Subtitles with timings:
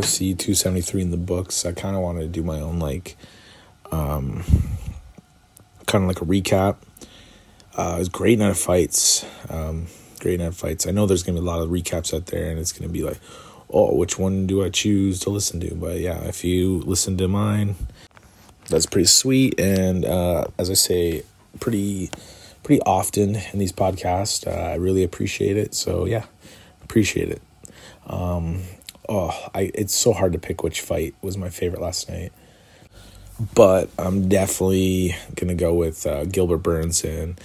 [0.00, 3.16] UFC 273 in the books, I kind of wanted to do my own like,
[3.90, 4.44] um,
[5.86, 6.76] kind of like a recap.
[7.76, 9.24] Uh, it was great night of fights.
[9.48, 9.86] Um,
[10.20, 10.86] great night of fights.
[10.86, 13.02] I know there's gonna be a lot of recaps out there, and it's gonna be
[13.02, 13.18] like,
[13.70, 15.74] oh, which one do I choose to listen to?
[15.74, 17.76] But yeah, if you listen to mine,
[18.68, 19.58] that's pretty sweet.
[19.60, 21.22] And uh, as I say,
[21.60, 22.10] pretty
[22.62, 25.74] pretty often in these podcasts, uh, I really appreciate it.
[25.74, 26.26] So yeah,
[26.82, 27.42] appreciate it.
[28.06, 28.62] Um,
[29.08, 32.32] oh, I it's so hard to pick which fight was my favorite last night.
[33.54, 37.40] But I'm definitely gonna go with uh, Gilbert Burns and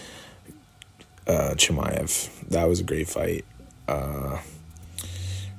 [1.28, 2.30] uh, Chimaev.
[2.50, 3.46] That was a great fight.
[3.88, 4.40] Uh,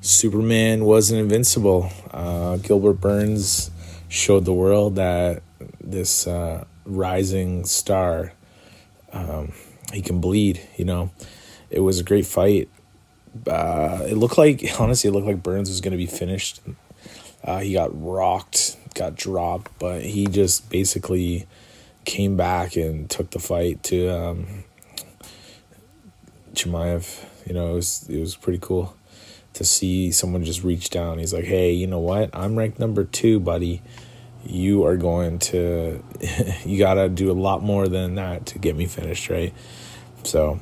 [0.01, 1.91] Superman wasn't invincible.
[2.11, 3.71] Uh, Gilbert Burns
[4.09, 5.43] showed the world that
[5.81, 8.33] this uh, rising star,
[9.13, 9.53] um,
[9.93, 10.61] he can bleed.
[10.77, 11.11] You know,
[11.71, 12.69] it was a great fight.
[13.47, 16.61] Uh, it looked like honestly, it looked like Burns was going to be finished.
[17.43, 21.47] Uh, he got rocked, got dropped, but he just basically
[22.05, 24.65] came back and took the fight to um,
[26.55, 27.25] Chimaev.
[27.47, 28.97] You know, it was it was pretty cool
[29.55, 31.19] to see someone just reach down.
[31.19, 32.31] He's like, "Hey, you know what?
[32.33, 33.83] I'm ranked number two, buddy.
[34.47, 36.03] You are going to,
[36.67, 39.53] you gotta do a lot more than that to get me finished, right?"
[40.23, 40.61] So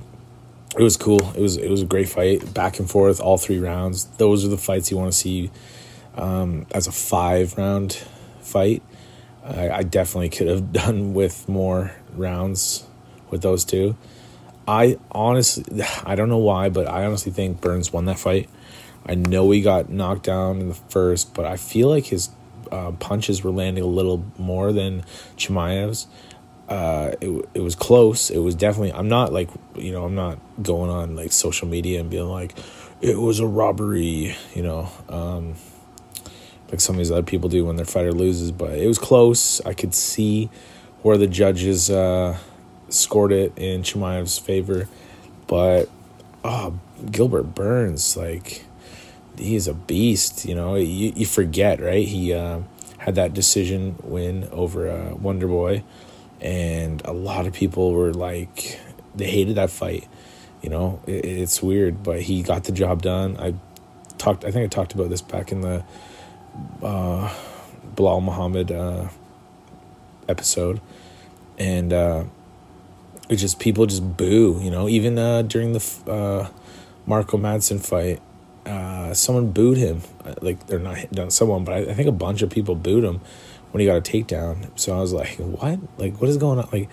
[0.78, 1.20] it was cool.
[1.34, 4.06] It was it was a great fight, back and forth, all three rounds.
[4.16, 5.50] Those are the fights you want to see
[6.16, 8.02] um, as a five round
[8.40, 8.82] fight.
[9.44, 12.86] I, I definitely could have done with more rounds
[13.30, 13.96] with those two.
[14.66, 18.48] I honestly, I don't know why, but I honestly think Burns won that fight.
[19.04, 22.30] I know he got knocked down in the first, but I feel like his
[22.70, 25.04] uh, punches were landing a little more than
[25.36, 26.06] Chimaev's.
[26.72, 28.30] Uh, it it was close.
[28.30, 28.94] It was definitely.
[28.94, 30.04] I'm not like you know.
[30.04, 32.54] I'm not going on like social media and being like,
[33.02, 34.34] it was a robbery.
[34.54, 35.56] You know, um,
[36.70, 38.52] like some of these other people do when their fighter loses.
[38.52, 39.60] But it was close.
[39.66, 40.48] I could see
[41.02, 42.38] where the judges uh,
[42.88, 44.88] scored it in Chimaev's favor,
[45.46, 45.90] but
[46.42, 46.78] oh,
[47.10, 48.64] Gilbert Burns like
[49.36, 50.46] he's a beast.
[50.46, 52.08] You know, you you forget right.
[52.08, 52.60] He uh,
[52.96, 55.84] had that decision win over uh, Wonder Boy,
[56.42, 58.78] and a lot of people were like
[59.14, 60.08] they hated that fight.
[60.60, 63.36] You know, it, it's weird, but he got the job done.
[63.38, 63.54] I
[64.18, 64.44] talked.
[64.44, 65.84] I think I talked about this back in the
[66.82, 67.32] uh,
[67.94, 69.08] Belal Muhammad uh,
[70.28, 70.80] episode,
[71.58, 72.24] and uh,
[73.28, 74.60] it just people just boo.
[74.62, 76.48] You know, even uh, during the uh,
[77.06, 78.20] Marco Madsen fight,
[78.66, 80.02] uh, someone booed him.
[80.24, 83.04] Uh, like they're not not someone, but I, I think a bunch of people booed
[83.04, 83.20] him
[83.72, 84.68] when he got a takedown.
[84.78, 85.80] So I was like, what?
[85.98, 86.68] Like what is going on?
[86.72, 86.88] Like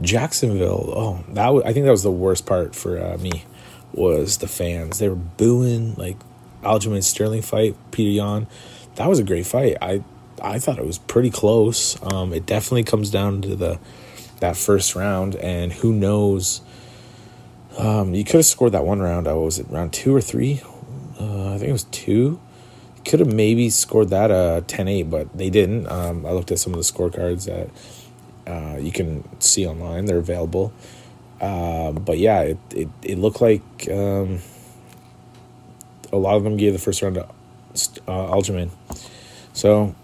[0.00, 0.92] Jacksonville.
[0.94, 3.44] Oh, that I think that was the worst part for uh, me
[3.92, 4.98] was the fans.
[4.98, 6.16] They were booing like
[6.62, 8.46] Aljamain Sterling fight, Peter Yan.
[8.96, 9.76] That was a great fight.
[9.80, 10.02] I
[10.42, 12.02] I thought it was pretty close.
[12.02, 13.78] Um, it definitely comes down to the
[14.40, 16.62] that first round, and who knows.
[17.78, 19.26] Um, you could have scored that one round.
[19.26, 20.60] I was it round two or three?
[21.18, 22.40] Uh, I think it was two.
[23.04, 25.88] Could have maybe scored that uh 10-8, but they didn't.
[25.88, 27.68] Um, I looked at some of the scorecards that
[28.46, 30.06] uh, you can see online.
[30.06, 30.72] They're available.
[31.40, 34.38] Uh, but yeah, it, it, it looked like um,
[36.12, 37.24] a lot of them gave the first round to
[38.06, 38.70] uh, Aljamain.
[39.52, 39.94] So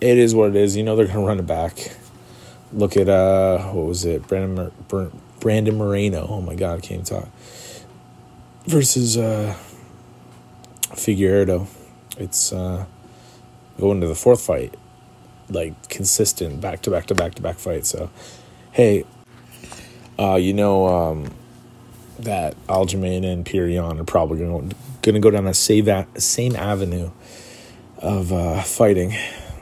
[0.00, 0.76] it is what it is.
[0.76, 1.96] You know they're going to run it back.
[2.72, 4.26] Look at, uh, what was it?
[4.26, 4.72] Brandon,
[5.40, 6.26] Brandon Moreno.
[6.28, 7.28] Oh my God, I can't talk.
[8.66, 9.56] Versus uh,
[10.92, 11.68] Figueiredo.
[12.16, 12.86] It's uh,
[13.78, 14.74] going to the fourth fight,
[15.48, 17.86] like consistent back to back to back to back fight.
[17.86, 18.10] So,
[18.72, 19.04] hey,
[20.18, 21.34] uh, you know um,
[22.18, 24.72] that Aljamain and Peter are probably going
[25.02, 27.10] to go down that same, same avenue
[27.98, 29.14] of uh, fighting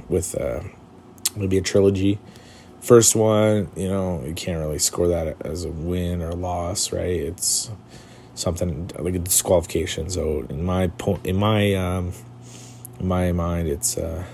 [0.09, 0.61] with uh,
[1.37, 2.19] maybe a trilogy.
[2.81, 7.09] First one, you know, you can't really score that as a win or loss, right?
[7.09, 7.71] It's
[8.35, 10.11] something like a disqualification.
[10.11, 12.13] So in my point, in my um,
[13.01, 14.25] in my mind, it's uh,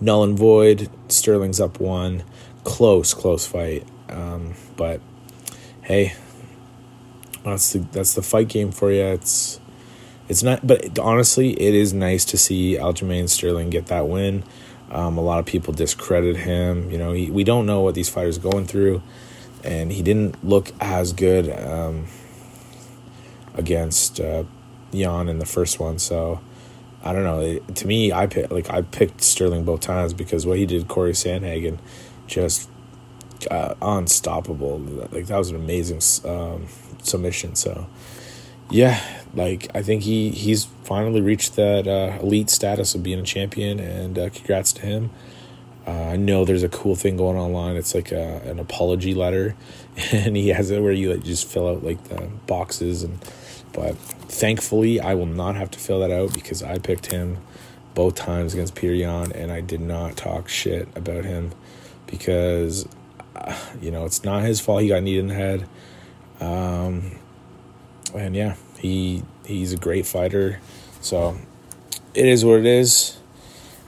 [0.00, 0.90] null and void.
[1.08, 2.24] Sterling's up one,
[2.64, 3.86] close, close fight.
[4.08, 5.00] Um, but
[5.82, 6.14] hey,
[7.44, 9.04] that's the that's the fight game for you.
[9.04, 9.60] It's
[10.28, 14.44] it's not, but honestly, it is nice to see Aljamain Sterling get that win.
[14.90, 16.90] Um, a lot of people discredit him.
[16.90, 19.02] You know, he, we don't know what these fighters going through,
[19.62, 21.50] and he didn't look as good.
[21.50, 22.06] Um,
[23.58, 24.44] against uh,
[24.92, 25.98] Yan in the first one.
[25.98, 26.40] So
[27.04, 27.40] I don't know.
[27.40, 30.88] It, to me, I pick, like I picked Sterling both times because what he did,
[30.88, 31.78] Corey Sandhagen,
[32.26, 32.68] just
[33.50, 34.78] uh, unstoppable.
[34.78, 36.66] Like that was an amazing um,
[37.02, 37.54] submission.
[37.54, 37.86] So
[38.70, 39.00] yeah,
[39.34, 43.78] like I think he he's finally reached that uh, elite status of being a champion,
[43.80, 45.10] and uh, congrats to him.
[45.86, 47.76] Uh, I know there's a cool thing going online.
[47.76, 49.56] It's like a, an apology letter,
[50.12, 53.18] and he has it where you like, just fill out like the boxes and.
[53.72, 57.38] But thankfully, I will not have to fill that out because I picked him
[57.94, 61.52] both times against Peter Yan, and I did not talk shit about him
[62.06, 62.88] because
[63.34, 65.68] uh, you know it's not his fault he got kneed in the head.
[66.40, 67.18] Um,
[68.14, 70.60] and yeah, he he's a great fighter.
[71.00, 71.36] So
[72.14, 73.18] it is what it is.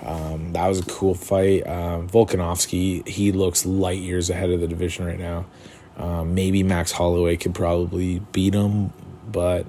[0.03, 1.67] Um, that was a cool fight.
[1.67, 5.47] Um, Volkanovski, he looks light years ahead of the division right now.
[5.97, 8.93] Um, maybe Max Holloway could probably beat him,
[9.31, 9.67] but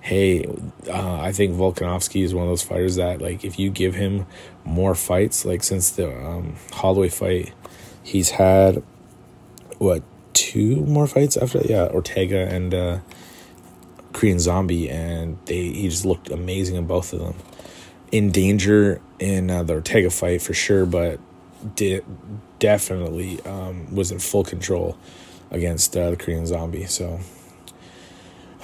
[0.00, 0.44] hey,
[0.88, 4.26] uh, I think Volkanovski is one of those fighters that, like, if you give him
[4.64, 7.52] more fights, like since the um, Holloway fight,
[8.02, 8.82] he's had
[9.78, 10.02] what
[10.34, 11.60] two more fights after?
[11.64, 12.98] Yeah, Ortega and uh,
[14.12, 17.34] Korean Zombie, and they he just looked amazing in both of them.
[18.10, 21.18] In danger in uh, the Ortega fight for sure, but
[21.76, 22.04] did
[22.58, 24.96] definitely um, was in full control
[25.50, 26.86] against uh, the Korean Zombie.
[26.86, 27.20] So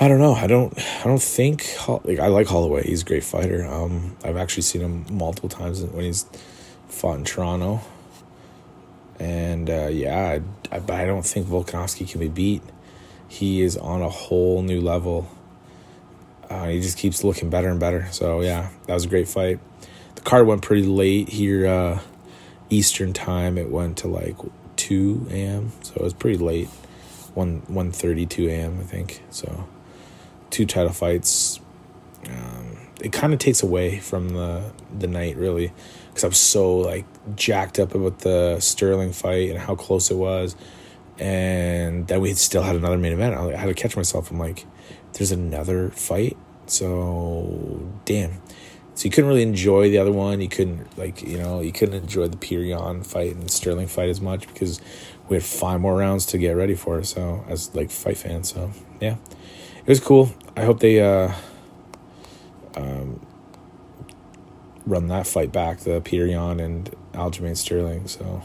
[0.00, 0.34] I don't know.
[0.34, 0.72] I don't.
[1.00, 1.66] I don't think
[2.04, 2.84] like I like Holloway.
[2.84, 3.66] He's a great fighter.
[3.66, 6.24] Um, I've actually seen him multiple times when he's
[6.88, 7.80] fought in Toronto.
[9.18, 10.38] And uh, yeah,
[10.70, 12.62] I, I, I don't think Volkanovski can be beat.
[13.26, 15.28] He is on a whole new level.
[16.48, 18.06] Uh, he just keeps looking better and better.
[18.12, 19.58] So yeah, that was a great fight.
[20.14, 22.00] The card went pretty late here, uh,
[22.70, 23.58] Eastern time.
[23.58, 24.36] It went to like
[24.76, 25.72] two a.m.
[25.82, 26.68] So it was pretty late,
[27.34, 28.78] one one thirty two a.m.
[28.78, 29.22] I think.
[29.30, 29.66] So
[30.50, 31.60] two title fights.
[32.26, 35.72] Um, it kind of takes away from the the night really,
[36.08, 37.06] because I'm so like
[37.36, 40.56] jacked up about the Sterling fight and how close it was,
[41.18, 43.34] and then we still had another main event.
[43.34, 44.30] I had to catch myself.
[44.30, 44.66] I'm like
[45.14, 46.36] there's another fight.
[46.66, 48.40] So damn.
[48.94, 50.40] So you couldn't really enjoy the other one.
[50.40, 54.08] You couldn't like you know you couldn't enjoy the Peter Yan fight and Sterling fight
[54.08, 54.80] as much because
[55.28, 57.02] we had five more rounds to get ready for.
[57.04, 59.16] So as like fight fans, so yeah,
[59.88, 60.30] it was cool.
[60.54, 61.32] I hope they uh,
[62.76, 63.24] um,
[64.84, 68.06] run that fight back, the Peter Yan and Aljamain Sterling.
[68.06, 68.42] So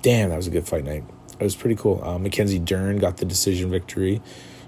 [0.00, 1.02] damn, that was a good fight night.
[1.36, 2.00] It was pretty cool.
[2.00, 4.22] Uh, Mackenzie Dern got the decision victory.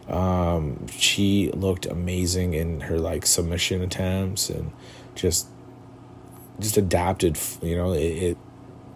[0.09, 4.73] Um, she looked amazing in her like submission attempts and
[5.15, 5.47] just
[6.59, 7.39] just adapted.
[7.63, 8.39] You know, it, it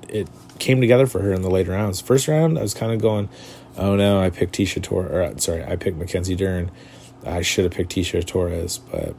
[0.08, 0.28] it
[0.58, 2.00] came together for her in the later rounds.
[2.00, 3.28] First round, I was kind of going,
[3.76, 6.70] "Oh no, I picked Tecia Torres." Or uh, sorry, I picked Mackenzie Dern.
[7.26, 9.14] I should have picked Tecia Torres, but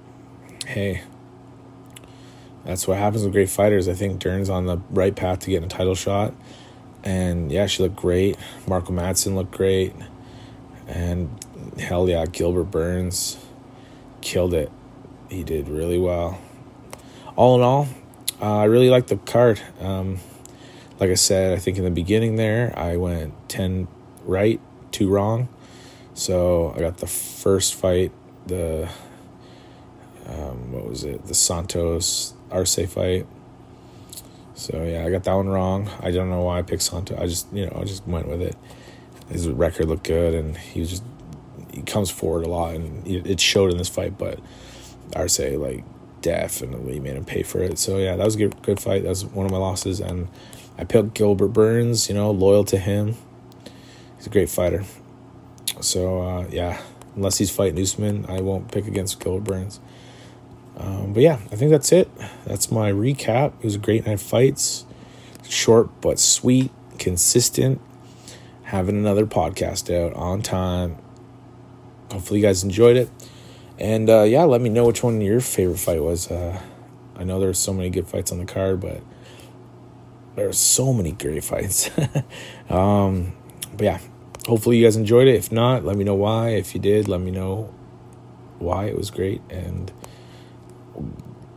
[0.65, 1.03] hey,
[2.65, 3.88] that's what happens with great fighters.
[3.88, 6.33] I think Dern's on the right path to getting a title shot,
[7.03, 8.38] and yeah, she looked great.
[8.68, 9.94] Marco Madsen looked great,
[10.87, 11.30] and
[11.80, 13.37] hell yeah, Gilbert Burns
[14.21, 14.71] killed it.
[15.30, 16.40] He did really well.
[17.35, 17.87] All in all,
[18.42, 19.61] uh, I really like the card.
[19.80, 20.19] Um,
[20.99, 23.87] like I said, I think in the beginning there, I went 10
[24.23, 24.59] right,
[24.91, 25.47] 2 wrong.
[26.13, 28.11] So I got the first fight,
[28.47, 28.89] the,
[30.25, 33.25] um, what was it, the Santos Arce fight.
[34.56, 35.89] So yeah, I got that one wrong.
[36.01, 37.18] I don't know why I picked Santos.
[37.18, 38.57] I just, you know, I just went with it.
[39.29, 41.03] His record looked good, and he was just
[41.71, 44.18] he comes forward a lot, and it showed in this fight.
[44.18, 44.39] But
[45.15, 45.85] Arce like
[46.21, 47.77] definitely made him pay for it.
[47.79, 49.03] So yeah, that was a good, good fight.
[49.03, 50.27] That was one of my losses, and
[50.80, 52.09] I picked Gilbert Burns.
[52.09, 53.16] You know, loyal to him.
[54.18, 54.83] He's a great fighter.
[55.81, 56.81] So uh, yeah,
[57.16, 59.80] unless he's fighting Usman, I won't pick against Gilbert Burns.
[60.78, 62.09] Um, but yeah, I think that's it.
[62.45, 63.54] That's my recap.
[63.59, 64.86] It was a great night of fights.
[65.48, 67.81] Short but sweet, consistent.
[68.64, 70.98] Having another podcast out on time
[72.12, 73.09] hopefully you guys enjoyed it.
[73.78, 76.30] And uh, yeah, let me know which one your favorite fight was.
[76.30, 76.62] Uh,
[77.16, 79.02] I know there's so many good fights on the card, but
[80.39, 81.91] there are so many great fights.
[82.69, 83.33] um,
[83.75, 83.99] but yeah,
[84.47, 85.35] hopefully you guys enjoyed it.
[85.35, 86.51] If not, let me know why.
[86.51, 87.73] If you did, let me know
[88.57, 89.41] why it was great.
[89.49, 89.91] And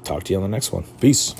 [0.02, 0.82] talk to you on the next one.
[1.00, 1.34] Peace.